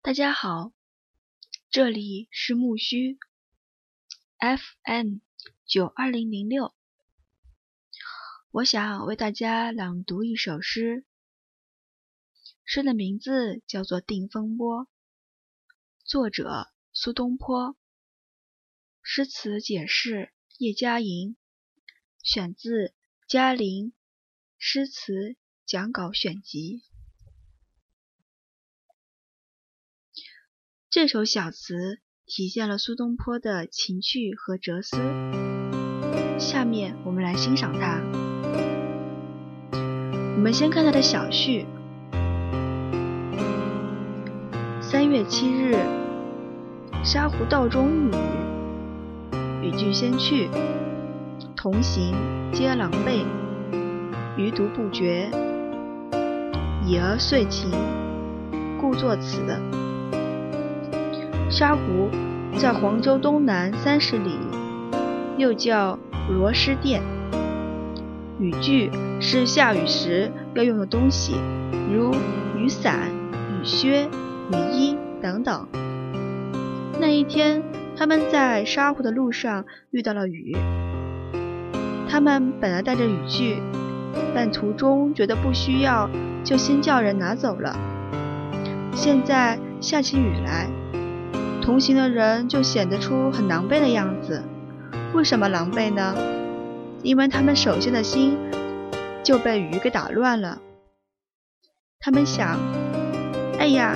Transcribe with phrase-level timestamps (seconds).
[0.00, 0.72] 大家好，
[1.70, 3.18] 这里是木须
[4.38, 5.16] FM
[5.66, 6.72] 九二零零六。
[8.52, 11.04] 我想为大家朗读一首诗，
[12.64, 14.84] 诗的名字叫做《定风波》，
[16.04, 17.76] 作者苏东坡，
[19.02, 21.36] 诗词解释叶嘉莹，
[22.22, 22.70] 选自
[23.26, 23.92] 《嘉陵
[24.58, 25.36] 诗词
[25.66, 26.84] 讲稿选集》。
[30.90, 34.96] 这首小词体现了苏东坡的情趣和哲思。
[36.38, 38.00] 下面我们来欣赏它。
[40.34, 41.66] 我们先看它的小序：
[44.80, 45.76] 三月七日，
[47.04, 48.10] 沙湖道中遇
[49.64, 50.48] 雨，雨具先去，
[51.54, 52.14] 同行
[52.50, 53.26] 皆狼狈，
[54.38, 55.30] 余独不觉。
[56.86, 57.70] 已而遂晴，
[58.80, 59.42] 故作此。
[61.58, 62.08] 沙湖
[62.56, 64.38] 在黄州东南三十里，
[65.36, 65.98] 又叫
[66.30, 67.02] 罗师店。
[68.38, 71.34] 雨具是下雨时要用的东西，
[71.92, 72.14] 如
[72.56, 75.66] 雨伞、雨靴、雨衣等等。
[77.00, 77.60] 那一天，
[77.96, 80.56] 他们在沙湖的路上遇到了雨。
[82.08, 83.60] 他们本来带着雨具，
[84.32, 86.08] 但途中觉得不需要，
[86.44, 87.76] 就先叫人拿走了。
[88.94, 90.77] 现在下起雨来。
[91.68, 94.42] 同行的人就显得出很狼狈的样子。
[95.12, 96.14] 为什么狼狈呢？
[97.02, 98.38] 因为他们首先的心
[99.22, 100.56] 就被雨给打乱了。
[102.00, 102.58] 他们想：
[103.58, 103.94] 哎呀，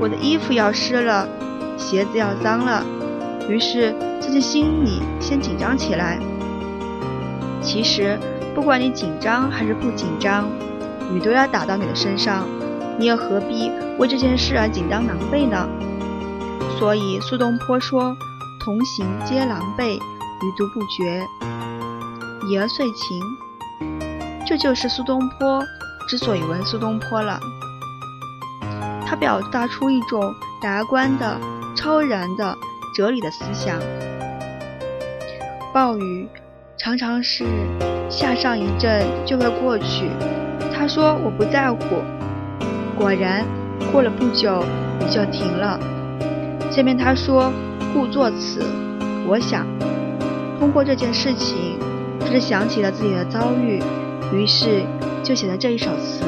[0.00, 1.28] 我的衣服要湿了，
[1.76, 2.82] 鞋子要脏了。
[3.46, 6.18] 于是自己心里先紧张起来。
[7.60, 8.18] 其实，
[8.54, 10.48] 不管你紧张还是不紧张，
[11.14, 12.48] 雨都要打到你的身上，
[12.98, 15.68] 你又何必为这件事而紧张狼狈呢？
[16.78, 18.16] 所以苏东坡说
[18.62, 21.26] ：“同行皆狼狈，余独不觉。”
[22.48, 23.20] 已而遂晴，
[24.46, 25.64] 这就是苏东坡
[26.06, 27.40] 之所以为苏东坡了。
[29.04, 30.32] 他表达出一种
[30.62, 31.40] 达观的、
[31.74, 32.54] 超然的、
[32.94, 33.80] 哲理的思想。
[35.72, 36.28] 暴雨
[36.76, 37.44] 常常是
[38.08, 40.10] 下上一阵就会过去。
[40.72, 41.78] 他说：“我不在乎。”
[42.96, 43.44] 果然，
[43.90, 44.62] 过了不久，
[45.00, 45.80] 雨就停了。
[46.76, 47.50] 下面他说
[47.94, 48.62] ：“故作此。”
[49.26, 49.66] 我想，
[50.60, 51.78] 通过这件事情，
[52.20, 53.82] 他是想起了自己的遭遇，
[54.30, 54.82] 于是
[55.22, 56.22] 就写了这一首词。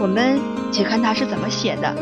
[0.00, 0.40] 我们
[0.70, 1.94] 且看他是怎么写的：“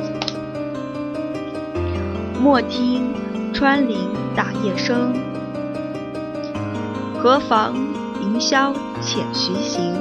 [2.40, 3.12] 莫听
[3.52, 3.98] 穿林
[4.36, 5.12] 打叶声，
[7.18, 7.74] 何妨
[8.22, 9.94] 吟啸且徐行。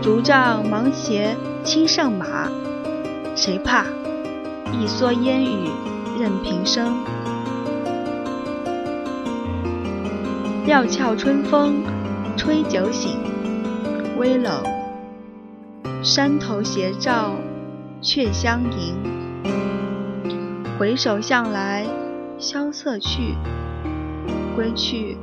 [0.00, 2.50] 竹杖芒鞋轻胜马，
[3.36, 3.84] 谁怕？”
[4.72, 5.68] 一蓑烟雨
[6.18, 6.96] 任平生，
[10.66, 11.82] 料峭春风
[12.36, 13.18] 吹酒醒，
[14.18, 14.62] 微冷。
[16.02, 17.34] 山头斜照
[18.00, 18.94] 却相迎，
[20.78, 21.86] 回首向来
[22.38, 23.34] 萧瑟去，
[24.56, 25.18] 归去，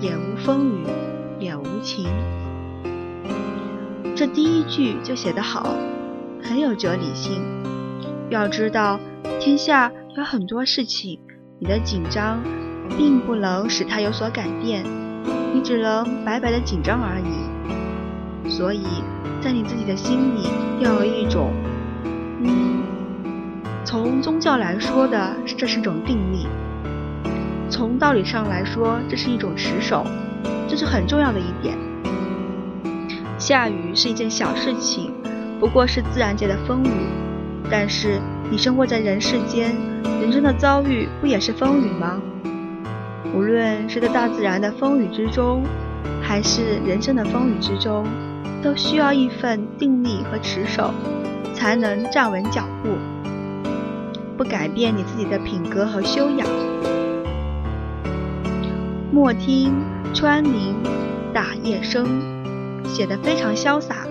[0.00, 0.84] 也无风雨
[1.38, 2.06] 也无晴。
[4.14, 5.74] 这第一句就写得好，
[6.42, 7.40] 很有哲理性。
[8.30, 8.98] 要知道，
[9.40, 11.20] 天下有很多事情，
[11.58, 12.40] 你的紧张
[12.96, 14.84] 并不能使它有所改变，
[15.52, 18.48] 你只能白白的紧张而已。
[18.48, 18.84] 所以
[19.40, 20.48] 在你自己的心里
[20.78, 21.52] 要有一种，
[22.04, 22.82] 嗯，
[23.84, 26.46] 从宗教来说的，这是一种定力；
[27.68, 30.06] 从道理上来说，这是一种持守，
[30.68, 31.76] 这是很重要的一点。
[33.38, 35.12] 下雨是一件小事情，
[35.58, 36.90] 不过是自然界的风雨。
[37.70, 38.20] 但是
[38.50, 39.74] 你生活在人世间，
[40.20, 42.20] 人生的遭遇不也是风雨吗？
[43.32, 45.62] 无论是在大自然的风雨之中，
[46.20, 48.04] 还是人生的风雨之中，
[48.60, 50.92] 都需要一份定力和持守，
[51.54, 52.88] 才能站稳脚步，
[54.36, 56.48] 不改变你自己的品格和修养。
[59.12, 59.72] 莫听
[60.12, 60.74] 穿林
[61.32, 62.04] 打叶声，
[62.84, 64.06] 写得非常潇洒，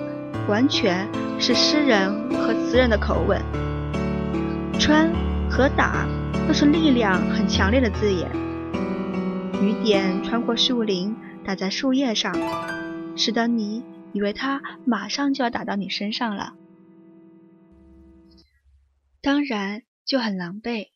[0.48, 1.06] 完全。
[1.42, 3.42] 是诗人和词人的口吻，
[4.78, 5.10] 穿
[5.50, 6.06] 和打
[6.46, 8.30] 都是力量很强烈的字眼。
[9.62, 11.16] 雨点穿过树林，
[11.46, 12.36] 打在树叶上，
[13.16, 16.56] 使得你以为它马上就要打到你身上了，
[19.22, 20.90] 当然就很狼狈。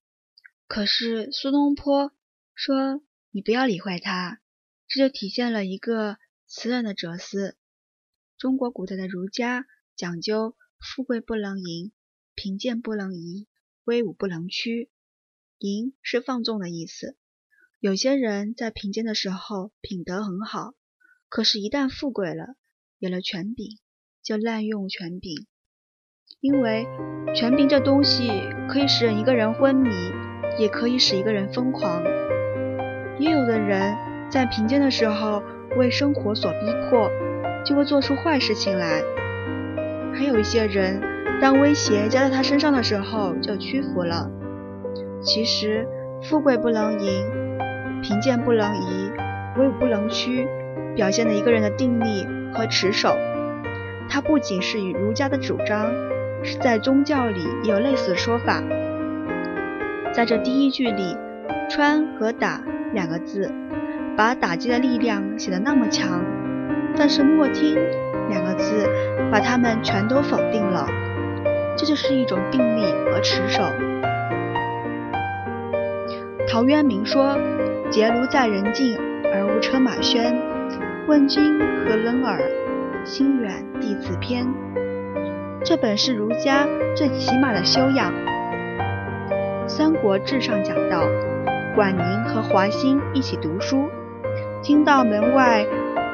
[0.68, 2.12] 可是苏东坡
[2.54, 3.02] 说
[3.32, 4.40] ：“你不要理会它。”
[4.90, 6.18] 这就体现了一个
[6.48, 7.56] 词人的哲思。
[8.38, 9.66] 中国古代的儒家。
[9.96, 11.92] 讲究富贵不能淫，
[12.36, 13.48] 贫贱不能移，
[13.84, 14.90] 威武不能屈。
[15.60, 17.16] 淫是放纵的意思。
[17.80, 20.74] 有些人在贫贱的时候品德很好，
[21.30, 22.56] 可是，一旦富贵了，
[22.98, 23.78] 有了权柄，
[24.24, 25.46] 就滥用权柄。
[26.40, 26.86] 因为
[27.36, 28.30] 权柄这东西
[28.70, 29.90] 可以使一个人昏迷，
[30.60, 32.04] 也可以使一个人疯狂。
[33.20, 33.96] 也有的人
[34.30, 35.42] 在贫贱的时候
[35.78, 37.10] 为生活所逼迫，
[37.64, 39.02] 就会做出坏事情来。
[40.14, 41.02] 还有一些人，
[41.42, 44.30] 当威胁加在他身上的时候，就屈服了。
[45.22, 45.88] 其实，
[46.22, 47.26] 富贵不能淫，
[48.02, 49.12] 贫贱不能移，
[49.58, 50.48] 威武不能屈，
[50.96, 53.18] 表现了一个人的定力和持守。
[54.10, 55.92] 它不仅是与儒家的主张。
[56.46, 58.62] 是在宗教里也有类似的说法。
[60.12, 61.16] 在这第一句里
[61.72, 62.62] ，“穿”和“打”
[62.92, 63.50] 两个字，
[64.18, 66.22] 把打击的力量写得那么强，
[66.98, 67.78] 但是“莫听”
[68.30, 68.90] 两个字，
[69.32, 70.88] 把他们全都否定了。
[71.76, 73.64] 这就是一种定力和持守。
[76.48, 77.38] 陶渊明说
[77.90, 78.96] ：“结庐在人境，
[79.34, 80.36] 而无车马喧。
[81.08, 82.40] 问君何能尔？
[83.04, 84.48] 心远地自偏。”
[85.66, 88.12] 这本是儒家最起码的修养。
[89.68, 91.08] 《三国志》上讲到，
[91.76, 93.90] 管宁和华歆一起读书，
[94.62, 95.66] 听到门外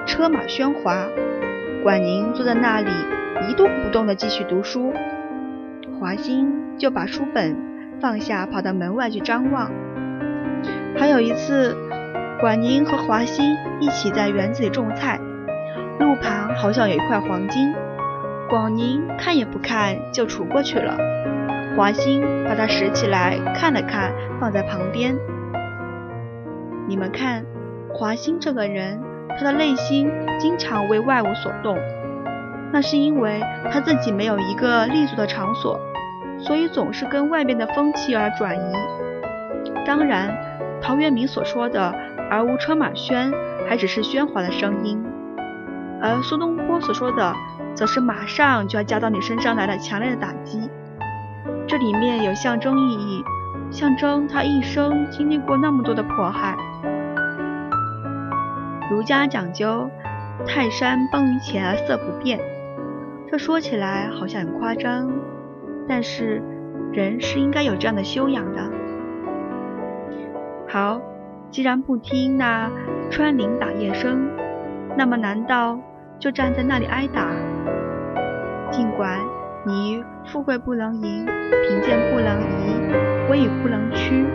[0.06, 1.08] 车马喧哗，
[1.82, 2.92] 管宁坐在那里
[3.50, 4.94] 一动不动地继续读书，
[6.00, 6.46] 华歆
[6.78, 7.56] 就把书本
[8.02, 9.72] 放下，跑到门外去张望。
[10.98, 11.76] 还有一次，
[12.42, 15.20] 管宁和华歆一起在园子里种菜，
[16.00, 17.74] 路旁好像有一块黄金。
[18.50, 20.98] 广宁看也不看就杵过去了，
[21.78, 25.16] 华歆把它拾起来看了看，放在旁边。
[26.90, 27.46] 你们看，
[27.94, 29.00] 华歆这个人，
[29.40, 31.78] 他的内心经常为外物所动，
[32.74, 33.42] 那是因为
[33.72, 35.80] 他自己没有一个立足的场所，
[36.38, 38.74] 所以总是跟外面的风气而转移。
[39.86, 40.38] 当然，
[40.82, 41.96] 陶渊明所说的
[42.30, 43.34] “而无车马喧”
[43.70, 45.02] 还只是喧哗的声音，
[46.02, 47.34] 而苏东坡所说的。
[47.76, 50.70] 则是马上就要加到你身上来的强烈的打击，
[51.66, 53.24] 这里面有象征意义，
[53.72, 56.58] 象征他一生经历过那么多的迫害。
[58.90, 59.90] 儒家讲究
[60.46, 62.40] 泰山崩于前而色不变，
[63.30, 65.12] 这说起来好像很夸张，
[65.88, 66.42] 但是
[66.92, 68.62] 人是应该有这样的修养的。
[70.68, 71.02] 好，
[71.52, 72.70] 既然不听那
[73.12, 74.30] 穿林打叶声，
[74.98, 75.80] 那么难道？
[76.20, 77.32] 就站在那里挨打。
[78.72, 79.20] 尽管
[79.66, 84.26] 你富贵不能淫，贫贱不能移，威武不能屈，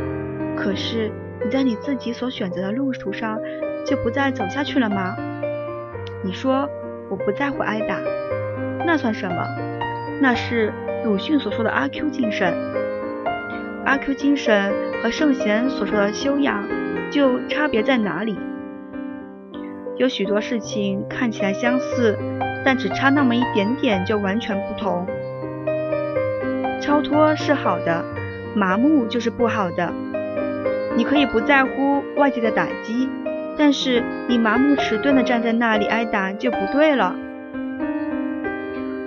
[0.56, 1.12] 可是
[1.44, 3.38] 你在你自己所选择的路途上
[3.84, 5.16] 就不再走下去了吗？
[6.22, 6.68] 你说
[7.10, 7.98] 我不在乎挨打，
[8.86, 9.46] 那算什么？
[10.20, 10.72] 那是
[11.04, 12.54] 鲁迅所说的阿 Q 精神。
[13.84, 14.72] 阿 Q 精神
[15.02, 16.64] 和圣贤所说的修养，
[17.10, 18.38] 就差别在哪里？
[19.96, 22.18] 有许多事情看起来相似，
[22.64, 25.06] 但只差那么一点点就完全不同。
[26.80, 28.04] 超脱是好的，
[28.54, 29.92] 麻木就是不好的。
[30.96, 33.08] 你可以不在乎外界的打击，
[33.56, 37.14] 但是你麻木迟钝的站在那里挨打就不对了。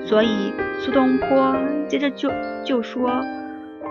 [0.05, 1.55] 所以苏东坡
[1.87, 2.31] 接着就
[2.63, 3.09] 就说：“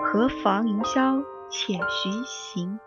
[0.03, 2.79] 何妨吟啸且徐行。”